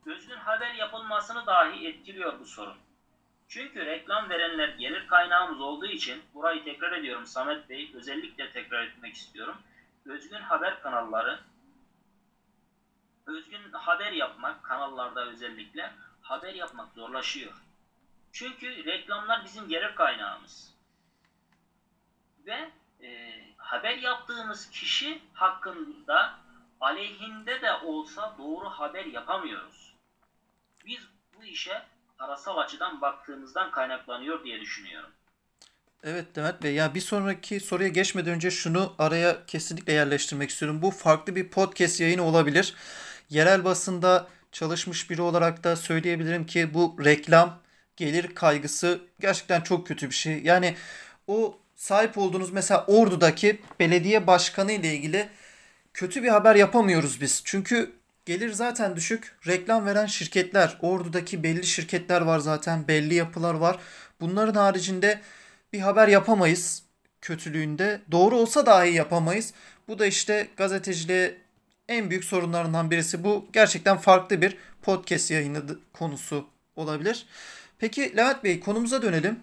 Özgün 0.07 0.37
haber 0.37 0.75
yapılmasını 0.75 1.47
dahi 1.47 1.89
etkiliyor 1.89 2.41
bu 2.41 2.47
sorun. 2.47 2.77
Çünkü 3.51 3.87
reklam 3.87 4.29
verenler 4.29 4.69
gelir 4.69 5.07
kaynağımız 5.07 5.61
olduğu 5.61 5.87
için 5.87 6.23
burayı 6.35 6.65
tekrar 6.65 6.93
ediyorum 6.93 7.27
Samet 7.27 7.69
Bey 7.69 7.91
özellikle 7.95 8.53
tekrar 8.53 8.83
etmek 8.83 9.15
istiyorum. 9.15 9.57
Özgün 10.07 10.41
haber 10.41 10.83
kanalları 10.83 11.41
özgün 13.27 13.73
haber 13.73 14.13
yapmak 14.13 14.65
kanallarda 14.65 15.25
özellikle 15.27 15.93
haber 16.21 16.55
yapmak 16.55 16.93
zorlaşıyor. 16.95 17.53
Çünkü 18.33 18.85
reklamlar 18.85 19.45
bizim 19.45 19.69
gelir 19.69 19.95
kaynağımız. 19.95 20.75
Ve 22.47 22.71
e, 23.03 23.41
haber 23.57 23.97
yaptığımız 23.97 24.71
kişi 24.71 25.23
hakkında 25.33 26.39
aleyhinde 26.81 27.63
de 27.63 27.73
olsa 27.73 28.35
doğru 28.39 28.69
haber 28.69 29.05
yapamıyoruz. 29.05 29.95
Biz 30.87 31.09
bu 31.35 31.45
işe 31.45 31.83
parasal 32.21 32.59
açıdan 32.59 33.01
baktığımızdan 33.01 33.71
kaynaklanıyor 33.71 34.45
diye 34.45 34.61
düşünüyorum. 34.61 35.11
Evet 36.05 36.37
Demet 36.37 36.63
Bey 36.63 36.75
ya 36.75 36.95
bir 36.95 37.01
sonraki 37.01 37.61
soruya 37.61 37.89
geçmeden 37.89 38.35
önce 38.35 38.51
şunu 38.51 38.95
araya 38.99 39.47
kesinlikle 39.47 39.93
yerleştirmek 39.93 40.51
istiyorum. 40.51 40.83
Bu 40.83 40.91
farklı 40.91 41.37
bir 41.37 41.49
podcast 41.49 42.01
yayını 42.01 42.23
olabilir. 42.23 42.75
Yerel 43.31 43.65
basında 43.65 44.29
çalışmış 44.53 45.11
biri 45.11 45.23
olarak 45.23 45.65
da 45.65 45.77
söyleyebilirim 45.77 46.47
ki 46.47 46.75
bu 46.75 46.97
reklam 47.05 47.59
gelir 47.97 48.35
kaygısı 48.35 49.01
gerçekten 49.21 49.61
çok 49.61 49.87
kötü 49.87 50.11
bir 50.11 50.15
şey. 50.15 50.43
Yani 50.43 50.77
o 51.27 51.59
sahip 51.77 52.19
olduğunuz 52.19 52.51
mesela 52.51 52.85
Ordu'daki 52.87 53.63
belediye 53.81 54.27
başkanı 54.27 54.73
ile 54.73 54.95
ilgili 54.95 55.29
kötü 55.95 56.23
bir 56.23 56.29
haber 56.29 56.55
yapamıyoruz 56.55 57.21
biz. 57.21 57.43
Çünkü 57.45 58.00
gelir 58.31 58.53
zaten 58.53 58.97
düşük. 58.97 59.37
Reklam 59.47 59.87
veren 59.87 60.07
şirketler, 60.07 60.79
Ordu'daki 60.83 61.43
belli 61.43 61.67
şirketler 61.67 62.21
var 62.21 62.39
zaten, 62.39 62.89
belli 62.89 63.15
yapılar 63.15 63.55
var. 63.55 63.79
Bunların 64.21 64.61
haricinde 64.61 65.21
bir 65.73 65.81
haber 65.81 66.09
yapamayız 66.09 66.83
kötülüğünde. 67.21 68.01
Doğru 68.11 68.37
olsa 68.37 68.67
dahi 68.67 68.93
yapamayız. 68.93 69.53
Bu 69.89 69.99
da 69.99 70.07
işte 70.07 70.49
gazeteciliğe 70.57 71.37
en 71.89 72.11
büyük 72.11 72.25
sorunlarından 72.25 72.91
birisi. 72.91 73.25
Bu 73.25 73.49
gerçekten 73.53 73.99
farklı 73.99 74.43
bir 74.43 74.57
podcast 74.83 75.31
yayını 75.31 75.63
konusu 75.93 76.47
olabilir. 76.77 77.27
Peki 77.79 78.17
Levent 78.17 78.45
Bey 78.45 78.61
konumuza 78.61 79.03
dönelim. 79.03 79.41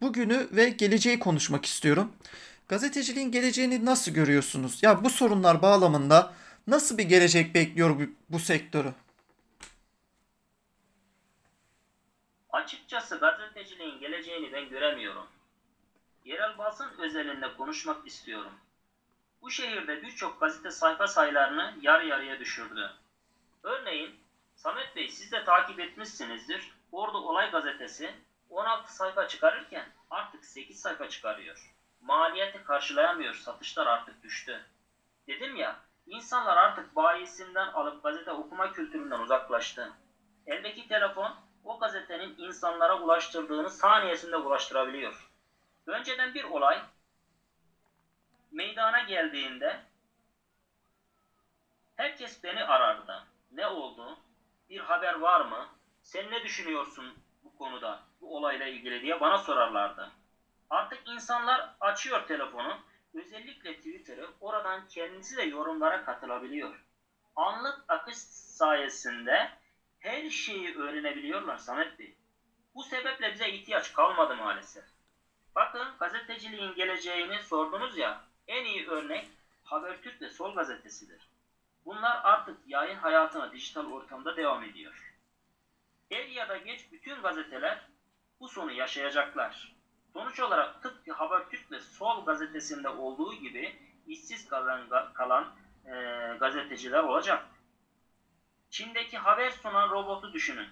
Bugünü 0.00 0.48
ve 0.52 0.68
geleceği 0.68 1.18
konuşmak 1.18 1.66
istiyorum. 1.66 2.12
Gazeteciliğin 2.68 3.32
geleceğini 3.32 3.84
nasıl 3.84 4.12
görüyorsunuz? 4.12 4.78
Ya 4.82 5.04
bu 5.04 5.10
sorunlar 5.10 5.62
bağlamında 5.62 6.32
nasıl 6.66 6.98
bir 6.98 7.04
gelecek 7.04 7.54
bekliyor 7.54 7.98
bu, 7.98 8.02
bu 8.28 8.38
sektörü? 8.38 8.92
Açıkçası 12.50 13.18
gazeteciliğin 13.18 14.00
geleceğini 14.00 14.52
ben 14.52 14.68
göremiyorum. 14.68 15.26
Yerel 16.24 16.58
basın 16.58 16.90
özelinde 16.98 17.56
konuşmak 17.56 18.06
istiyorum. 18.06 18.52
Bu 19.42 19.50
şehirde 19.50 20.02
birçok 20.02 20.40
gazete 20.40 20.70
sayfa 20.70 21.06
sayılarını 21.06 21.74
yarı 21.82 22.06
yarıya 22.06 22.40
düşürdü. 22.40 22.90
Örneğin 23.62 24.14
Samet 24.56 24.96
Bey 24.96 25.08
siz 25.08 25.32
de 25.32 25.44
takip 25.44 25.80
etmişsinizdir. 25.80 26.72
Ordu 26.92 27.18
Olay 27.18 27.50
Gazetesi 27.50 28.14
16 28.50 28.94
sayfa 28.94 29.28
çıkarırken 29.28 29.88
artık 30.10 30.44
8 30.44 30.80
sayfa 30.80 31.08
çıkarıyor. 31.08 31.74
Maliyeti 32.00 32.64
karşılayamıyor, 32.64 33.34
satışlar 33.34 33.86
artık 33.86 34.22
düştü. 34.22 34.60
Dedim 35.28 35.56
ya, 35.56 35.80
insanlar 36.06 36.56
artık 36.56 36.96
bayisinden 36.96 37.68
alıp 37.68 38.02
gazete 38.02 38.30
okuma 38.32 38.72
kültüründen 38.72 39.20
uzaklaştı. 39.20 39.90
Eldeki 40.46 40.88
telefon 40.88 41.36
o 41.64 41.78
gazetenin 41.78 42.34
insanlara 42.38 43.00
ulaştırdığını 43.00 43.70
saniyesinde 43.70 44.36
ulaştırabiliyor. 44.36 45.30
Önceden 45.86 46.34
bir 46.34 46.44
olay 46.44 46.82
meydana 48.52 49.00
geldiğinde 49.00 49.80
herkes 51.96 52.44
beni 52.44 52.64
arardı. 52.64 53.22
Ne 53.52 53.66
oldu? 53.66 54.18
Bir 54.68 54.80
haber 54.80 55.14
var 55.14 55.40
mı? 55.40 55.66
Sen 56.02 56.30
ne 56.30 56.42
düşünüyorsun 56.42 57.14
bu 57.44 57.56
konuda, 57.56 58.02
bu 58.20 58.36
olayla 58.36 58.66
ilgili 58.66 59.02
diye 59.02 59.20
bana 59.20 59.38
sorarlardı. 59.38 60.10
Artık 60.70 61.08
insanlar 61.08 61.70
açıyor 61.80 62.26
telefonu, 62.26 62.78
özellikle 63.14 63.76
Twitter'ı, 63.76 64.28
oradan 64.40 64.88
kendisi 64.88 65.36
de 65.36 65.42
yorumlara 65.42 66.04
katılabiliyor. 66.04 66.84
Anlık 67.36 67.84
akış 67.88 68.16
sayesinde 68.16 69.50
her 69.98 70.30
şeyi 70.30 70.76
öğrenebiliyorlar 70.76 71.58
Samet 71.58 71.98
Bey. 71.98 72.14
Bu 72.74 72.82
sebeple 72.82 73.32
bize 73.32 73.48
ihtiyaç 73.48 73.92
kalmadı 73.92 74.36
maalesef. 74.36 74.84
Bakın 75.54 75.88
gazeteciliğin 75.98 76.74
geleceğini 76.74 77.42
sordunuz 77.42 77.98
ya, 77.98 78.24
en 78.48 78.64
iyi 78.64 78.88
örnek 78.88 79.28
Habertürk 79.64 80.22
ve 80.22 80.30
Sol 80.30 80.54
gazetesidir. 80.54 81.28
Bunlar 81.84 82.20
artık 82.24 82.58
yayın 82.66 82.96
hayatına 82.96 83.52
dijital 83.52 83.92
ortamda 83.92 84.36
devam 84.36 84.64
ediyor. 84.64 85.14
Er 86.10 86.26
ya 86.26 86.48
da 86.48 86.56
geç 86.56 86.92
bütün 86.92 87.22
gazeteler 87.22 87.86
bu 88.40 88.48
sonu 88.48 88.72
yaşayacaklar. 88.72 89.79
Sonuç 90.12 90.40
olarak 90.40 90.82
tıpkı 90.82 91.12
Habertürk 91.12 91.72
ve 91.72 91.80
Sol 91.80 92.24
gazetesinde 92.24 92.88
olduğu 92.88 93.34
gibi 93.34 93.78
işsiz 94.06 94.48
kalan, 94.48 95.12
kalan 95.14 95.54
e, 95.86 95.92
gazeteciler 96.40 97.02
olacak. 97.02 97.44
Çin'deki 98.70 99.18
haber 99.18 99.50
sunan 99.50 99.90
robotu 99.90 100.32
düşünün. 100.32 100.68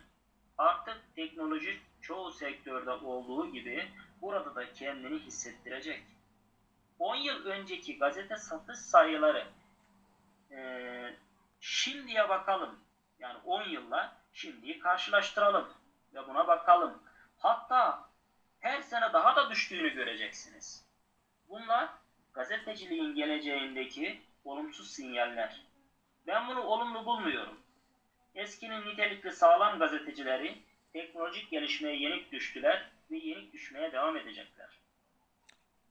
Artık 0.58 1.14
teknoloji 1.14 1.80
çoğu 2.00 2.32
sektörde 2.32 2.90
olduğu 2.90 3.52
gibi 3.52 3.92
burada 4.20 4.54
da 4.54 4.72
kendini 4.72 5.18
hissettirecek. 5.18 6.02
10 6.98 7.16
yıl 7.16 7.44
önceki 7.44 7.98
gazete 7.98 8.36
satış 8.36 8.78
sayıları 8.78 9.46
e, 10.50 10.58
şimdiye 11.60 12.28
bakalım. 12.28 12.78
Yani 13.18 13.38
10 13.44 13.62
yılla 13.62 14.16
şimdiyi 14.32 14.78
karşılaştıralım 14.78 15.68
ve 16.14 16.28
buna 16.28 16.46
bakalım. 16.46 17.02
Hatta 17.38 18.07
her 18.60 18.82
sene 18.82 19.12
daha 19.12 19.36
da 19.36 19.50
düştüğünü 19.50 19.94
göreceksiniz. 19.94 20.84
Bunlar 21.48 21.88
gazeteciliğin 22.32 23.14
geleceğindeki 23.14 24.20
olumsuz 24.44 24.90
sinyaller. 24.90 25.60
Ben 26.26 26.48
bunu 26.48 26.62
olumlu 26.62 27.06
bulmuyorum. 27.06 27.58
Eskinin 28.34 28.86
nitelikli 28.86 29.32
sağlam 29.32 29.78
gazetecileri 29.78 30.58
teknolojik 30.92 31.50
gelişmeye 31.50 31.96
yenik 31.96 32.32
düştüler 32.32 32.90
ve 33.10 33.16
yenik 33.16 33.52
düşmeye 33.52 33.92
devam 33.92 34.16
edecekler. 34.16 34.68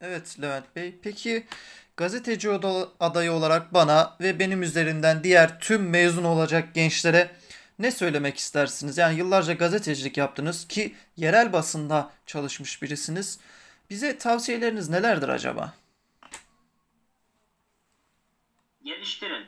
Evet 0.02 0.42
Levent 0.42 0.76
Bey. 0.76 0.96
Peki 1.04 1.46
gazeteci 1.98 2.50
adayı 3.00 3.32
olarak 3.32 3.74
bana 3.74 4.18
ve 4.22 4.40
benim 4.40 4.64
üzerinden 4.64 5.24
diğer 5.24 5.60
tüm 5.60 5.90
mezun 5.90 6.24
olacak 6.24 6.76
gençlere 6.76 7.32
ne 7.80 7.92
söylemek 7.92 8.38
istersiniz? 8.38 8.98
Yani 8.98 9.18
yıllarca 9.18 9.54
gazetecilik 9.54 10.18
yaptınız 10.18 10.68
ki 10.68 10.96
yerel 11.16 11.54
basında 11.54 12.12
çalışmış 12.26 12.82
birisiniz. 12.82 13.40
Bize 13.90 14.18
tavsiyeleriniz 14.18 14.90
nelerdir 14.90 15.30
acaba? 15.30 15.74
Geliştirin. 18.84 19.46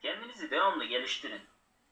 Kendinizi 0.00 0.50
devamlı 0.50 0.84
geliştirin. 0.84 1.40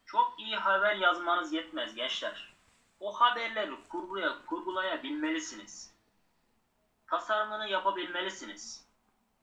Çok 0.07 0.35
iyi 0.39 0.57
haber 0.57 0.97
yazmanız 0.97 1.53
yetmez 1.53 1.95
gençler. 1.95 2.55
O 3.01 3.13
haberleri 3.13 3.73
kurguya, 3.89 4.37
kurgulayabilmelisiniz. 4.47 5.93
Tasarımını 7.07 7.69
yapabilmelisiniz. 7.69 8.85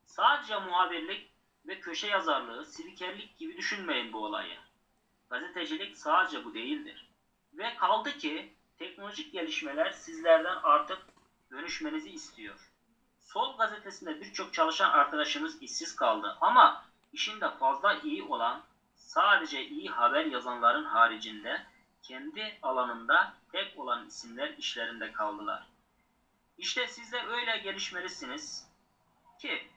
Sadece 0.05 0.59
muhabirlik 0.59 1.31
ve 1.67 1.79
köşe 1.79 2.07
yazarlığı, 2.07 2.65
spikerlik 2.65 3.37
gibi 3.37 3.57
düşünmeyin 3.57 4.13
bu 4.13 4.25
olayı. 4.25 4.57
Gazetecilik 5.29 5.97
sadece 5.97 6.45
bu 6.45 6.53
değildir. 6.53 7.07
Ve 7.53 7.75
kaldı 7.75 8.17
ki 8.17 8.53
teknolojik 8.77 9.33
gelişmeler 9.33 9.91
sizlerden 9.91 10.57
artık 10.63 10.99
dönüşmenizi 11.51 12.09
istiyor. 12.09 12.71
Sol 13.21 13.57
gazetesinde 13.57 14.21
birçok 14.21 14.53
çalışan 14.53 14.89
arkadaşımız 14.89 15.61
işsiz 15.61 15.95
kaldı 15.95 16.37
ama 16.41 16.83
işinde 17.13 17.49
fazla 17.49 17.93
iyi 17.93 18.23
olan 18.23 18.63
sadece 18.95 19.65
iyi 19.65 19.89
haber 19.89 20.25
yazanların 20.25 20.83
haricinde 20.83 21.65
kendi 22.01 22.59
alanında 22.61 23.33
tek 23.51 23.79
olan 23.79 24.07
isimler 24.07 24.49
işlerinde 24.57 25.11
kaldılar. 25.11 25.67
İşte 26.57 26.87
sizler 26.87 27.27
öyle 27.27 27.57
gelişmelisiniz 27.57 28.67
ki 29.39 29.67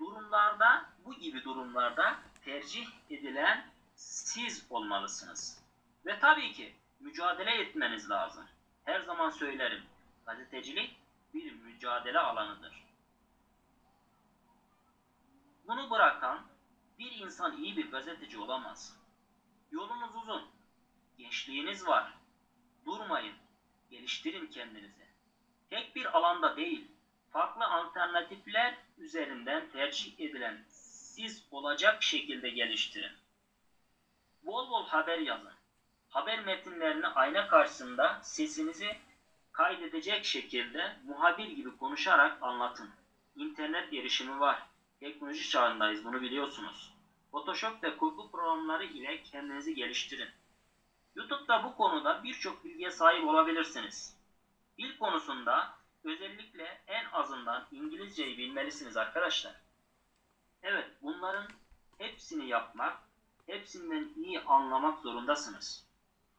durumlarda 0.00 0.84
bu 1.04 1.14
gibi 1.14 1.44
durumlarda 1.44 2.16
tercih 2.44 2.86
edilen 3.10 3.64
siz 3.98 4.66
olmalısınız. 4.70 5.62
Ve 6.06 6.18
tabii 6.18 6.52
ki 6.52 6.74
mücadele 7.00 7.50
etmeniz 7.50 8.10
lazım. 8.10 8.46
Her 8.84 9.00
zaman 9.00 9.30
söylerim. 9.30 9.82
Gazetecilik 10.26 10.96
bir 11.34 11.52
mücadele 11.52 12.18
alanıdır. 12.18 12.84
Bunu 15.66 15.90
bırakan 15.90 16.46
bir 16.98 17.12
insan 17.12 17.56
iyi 17.56 17.76
bir 17.76 17.90
gazeteci 17.90 18.38
olamaz. 18.38 18.96
Yolunuz 19.70 20.14
uzun. 20.22 20.42
Gençliğiniz 21.18 21.86
var. 21.86 22.14
Durmayın. 22.84 23.34
Geliştirin 23.90 24.46
kendinizi. 24.46 25.08
Tek 25.70 25.96
bir 25.96 26.18
alanda 26.18 26.56
değil, 26.56 26.88
farklı 27.32 27.64
alternatifler 27.64 28.74
üzerinden 28.98 29.70
tercih 29.70 30.20
edilen 30.20 30.64
siz 30.68 31.46
olacak 31.50 32.02
şekilde 32.02 32.50
geliştirin. 32.50 33.12
Bol 34.42 34.70
bol 34.70 34.86
haber 34.86 35.18
yazın. 35.18 35.52
Haber 36.08 36.44
metinlerini 36.44 37.06
ayna 37.06 37.48
karşısında 37.48 38.20
sesinizi 38.22 38.98
kaydedecek 39.52 40.24
şekilde 40.24 40.96
muhabir 41.04 41.48
gibi 41.48 41.76
konuşarak 41.76 42.42
anlatın. 42.42 42.90
İnternet 43.36 43.92
erişimi 43.92 44.40
var. 44.40 44.62
Teknoloji 45.00 45.50
çağındayız 45.50 46.04
bunu 46.04 46.20
biliyorsunuz. 46.20 46.92
Photoshop 47.30 47.82
ve 47.82 47.96
kurgu 47.96 48.30
programları 48.30 48.84
ile 48.84 49.22
kendinizi 49.22 49.74
geliştirin. 49.74 50.28
YouTube'da 51.14 51.64
bu 51.64 51.76
konuda 51.76 52.24
birçok 52.24 52.64
bilgiye 52.64 52.90
sahip 52.90 53.24
olabilirsiniz. 53.24 54.16
Dil 54.78 54.98
konusunda 54.98 55.74
özellikle 56.04 56.82
en 56.86 57.04
azından 57.12 57.66
İngilizceyi 57.72 58.38
bilmelisiniz 58.38 58.96
arkadaşlar. 58.96 59.54
Evet 60.62 60.86
bunların 61.02 61.46
hepsini 61.98 62.48
yapmak, 62.48 63.07
hepsinden 63.48 64.08
iyi 64.16 64.40
anlamak 64.40 65.00
zorundasınız. 65.00 65.86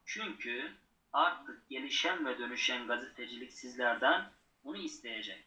Çünkü 0.06 0.74
artık 1.13 1.69
gelişen 1.69 2.26
ve 2.26 2.39
dönüşen 2.39 2.88
gazetecilik 2.88 3.54
sizlerden 3.54 4.32
bunu 4.63 4.78
isteyecek. 4.78 5.45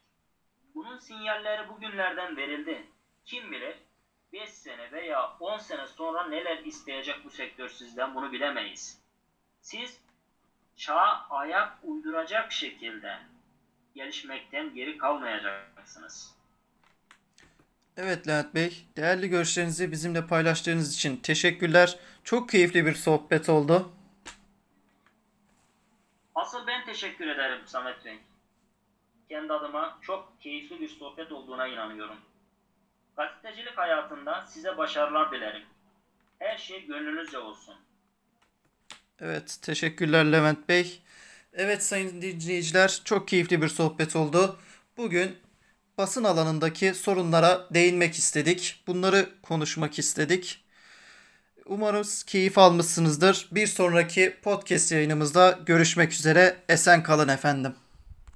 Bunun 0.75 0.97
sinyalleri 0.97 1.69
bugünlerden 1.69 2.37
verildi. 2.37 2.87
Kim 3.25 3.51
bilir 3.51 3.75
5 4.33 4.49
sene 4.49 4.91
veya 4.91 5.37
10 5.39 5.57
sene 5.57 5.87
sonra 5.87 6.27
neler 6.27 6.57
isteyecek 6.57 7.25
bu 7.25 7.29
sektör 7.29 7.69
sizden 7.69 8.15
bunu 8.15 8.31
bilemeyiz. 8.31 9.01
Siz 9.61 10.01
çağa 10.75 11.27
ayak 11.29 11.77
uyduracak 11.83 12.51
şekilde 12.51 13.19
gelişmekten 13.95 14.73
geri 14.73 14.97
kalmayacaksınız. 14.97 16.42
Evet 17.97 18.27
Levent 18.27 18.55
Bey, 18.55 18.85
değerli 18.97 19.29
görüşlerinizi 19.29 19.91
bizimle 19.91 20.27
paylaştığınız 20.27 20.95
için 20.95 21.17
teşekkürler. 21.17 21.97
Çok 22.23 22.49
keyifli 22.49 22.85
bir 22.85 22.93
sohbet 22.93 23.49
oldu. 23.49 23.91
Asıl 26.35 26.67
ben 26.67 26.85
teşekkür 26.85 27.27
ederim 27.27 27.61
Samet 27.65 28.05
Bey. 28.05 28.19
Kendi 29.29 29.53
adıma 29.53 29.99
çok 30.01 30.41
keyifli 30.41 30.81
bir 30.81 30.89
sohbet 30.89 31.31
olduğuna 31.31 31.67
inanıyorum. 31.67 32.17
Gazetecilik 33.17 33.77
hayatında 33.77 34.45
size 34.45 34.77
başarılar 34.77 35.31
dilerim. 35.31 35.63
Her 36.39 36.57
şey 36.57 36.85
gönlünüzce 36.85 37.37
olsun. 37.39 37.75
Evet, 39.19 39.59
teşekkürler 39.61 40.25
Levent 40.31 40.69
Bey. 40.69 41.01
Evet 41.53 41.83
sayın 41.83 42.21
dinleyiciler, 42.21 43.01
çok 43.05 43.27
keyifli 43.27 43.61
bir 43.61 43.67
sohbet 43.67 44.15
oldu. 44.15 44.59
Bugün 44.97 45.37
basın 45.97 46.23
alanındaki 46.23 46.93
sorunlara 46.93 47.67
değinmek 47.73 48.15
istedik. 48.15 48.83
Bunları 48.87 49.29
konuşmak 49.43 49.99
istedik. 49.99 50.63
Umarız 51.65 52.23
keyif 52.23 52.57
almışsınızdır. 52.57 53.47
Bir 53.51 53.67
sonraki 53.67 54.35
podcast 54.43 54.91
yayınımızda 54.91 55.59
görüşmek 55.65 56.13
üzere. 56.13 56.57
Esen 56.69 57.03
kalın 57.03 57.27
efendim. 57.27 57.82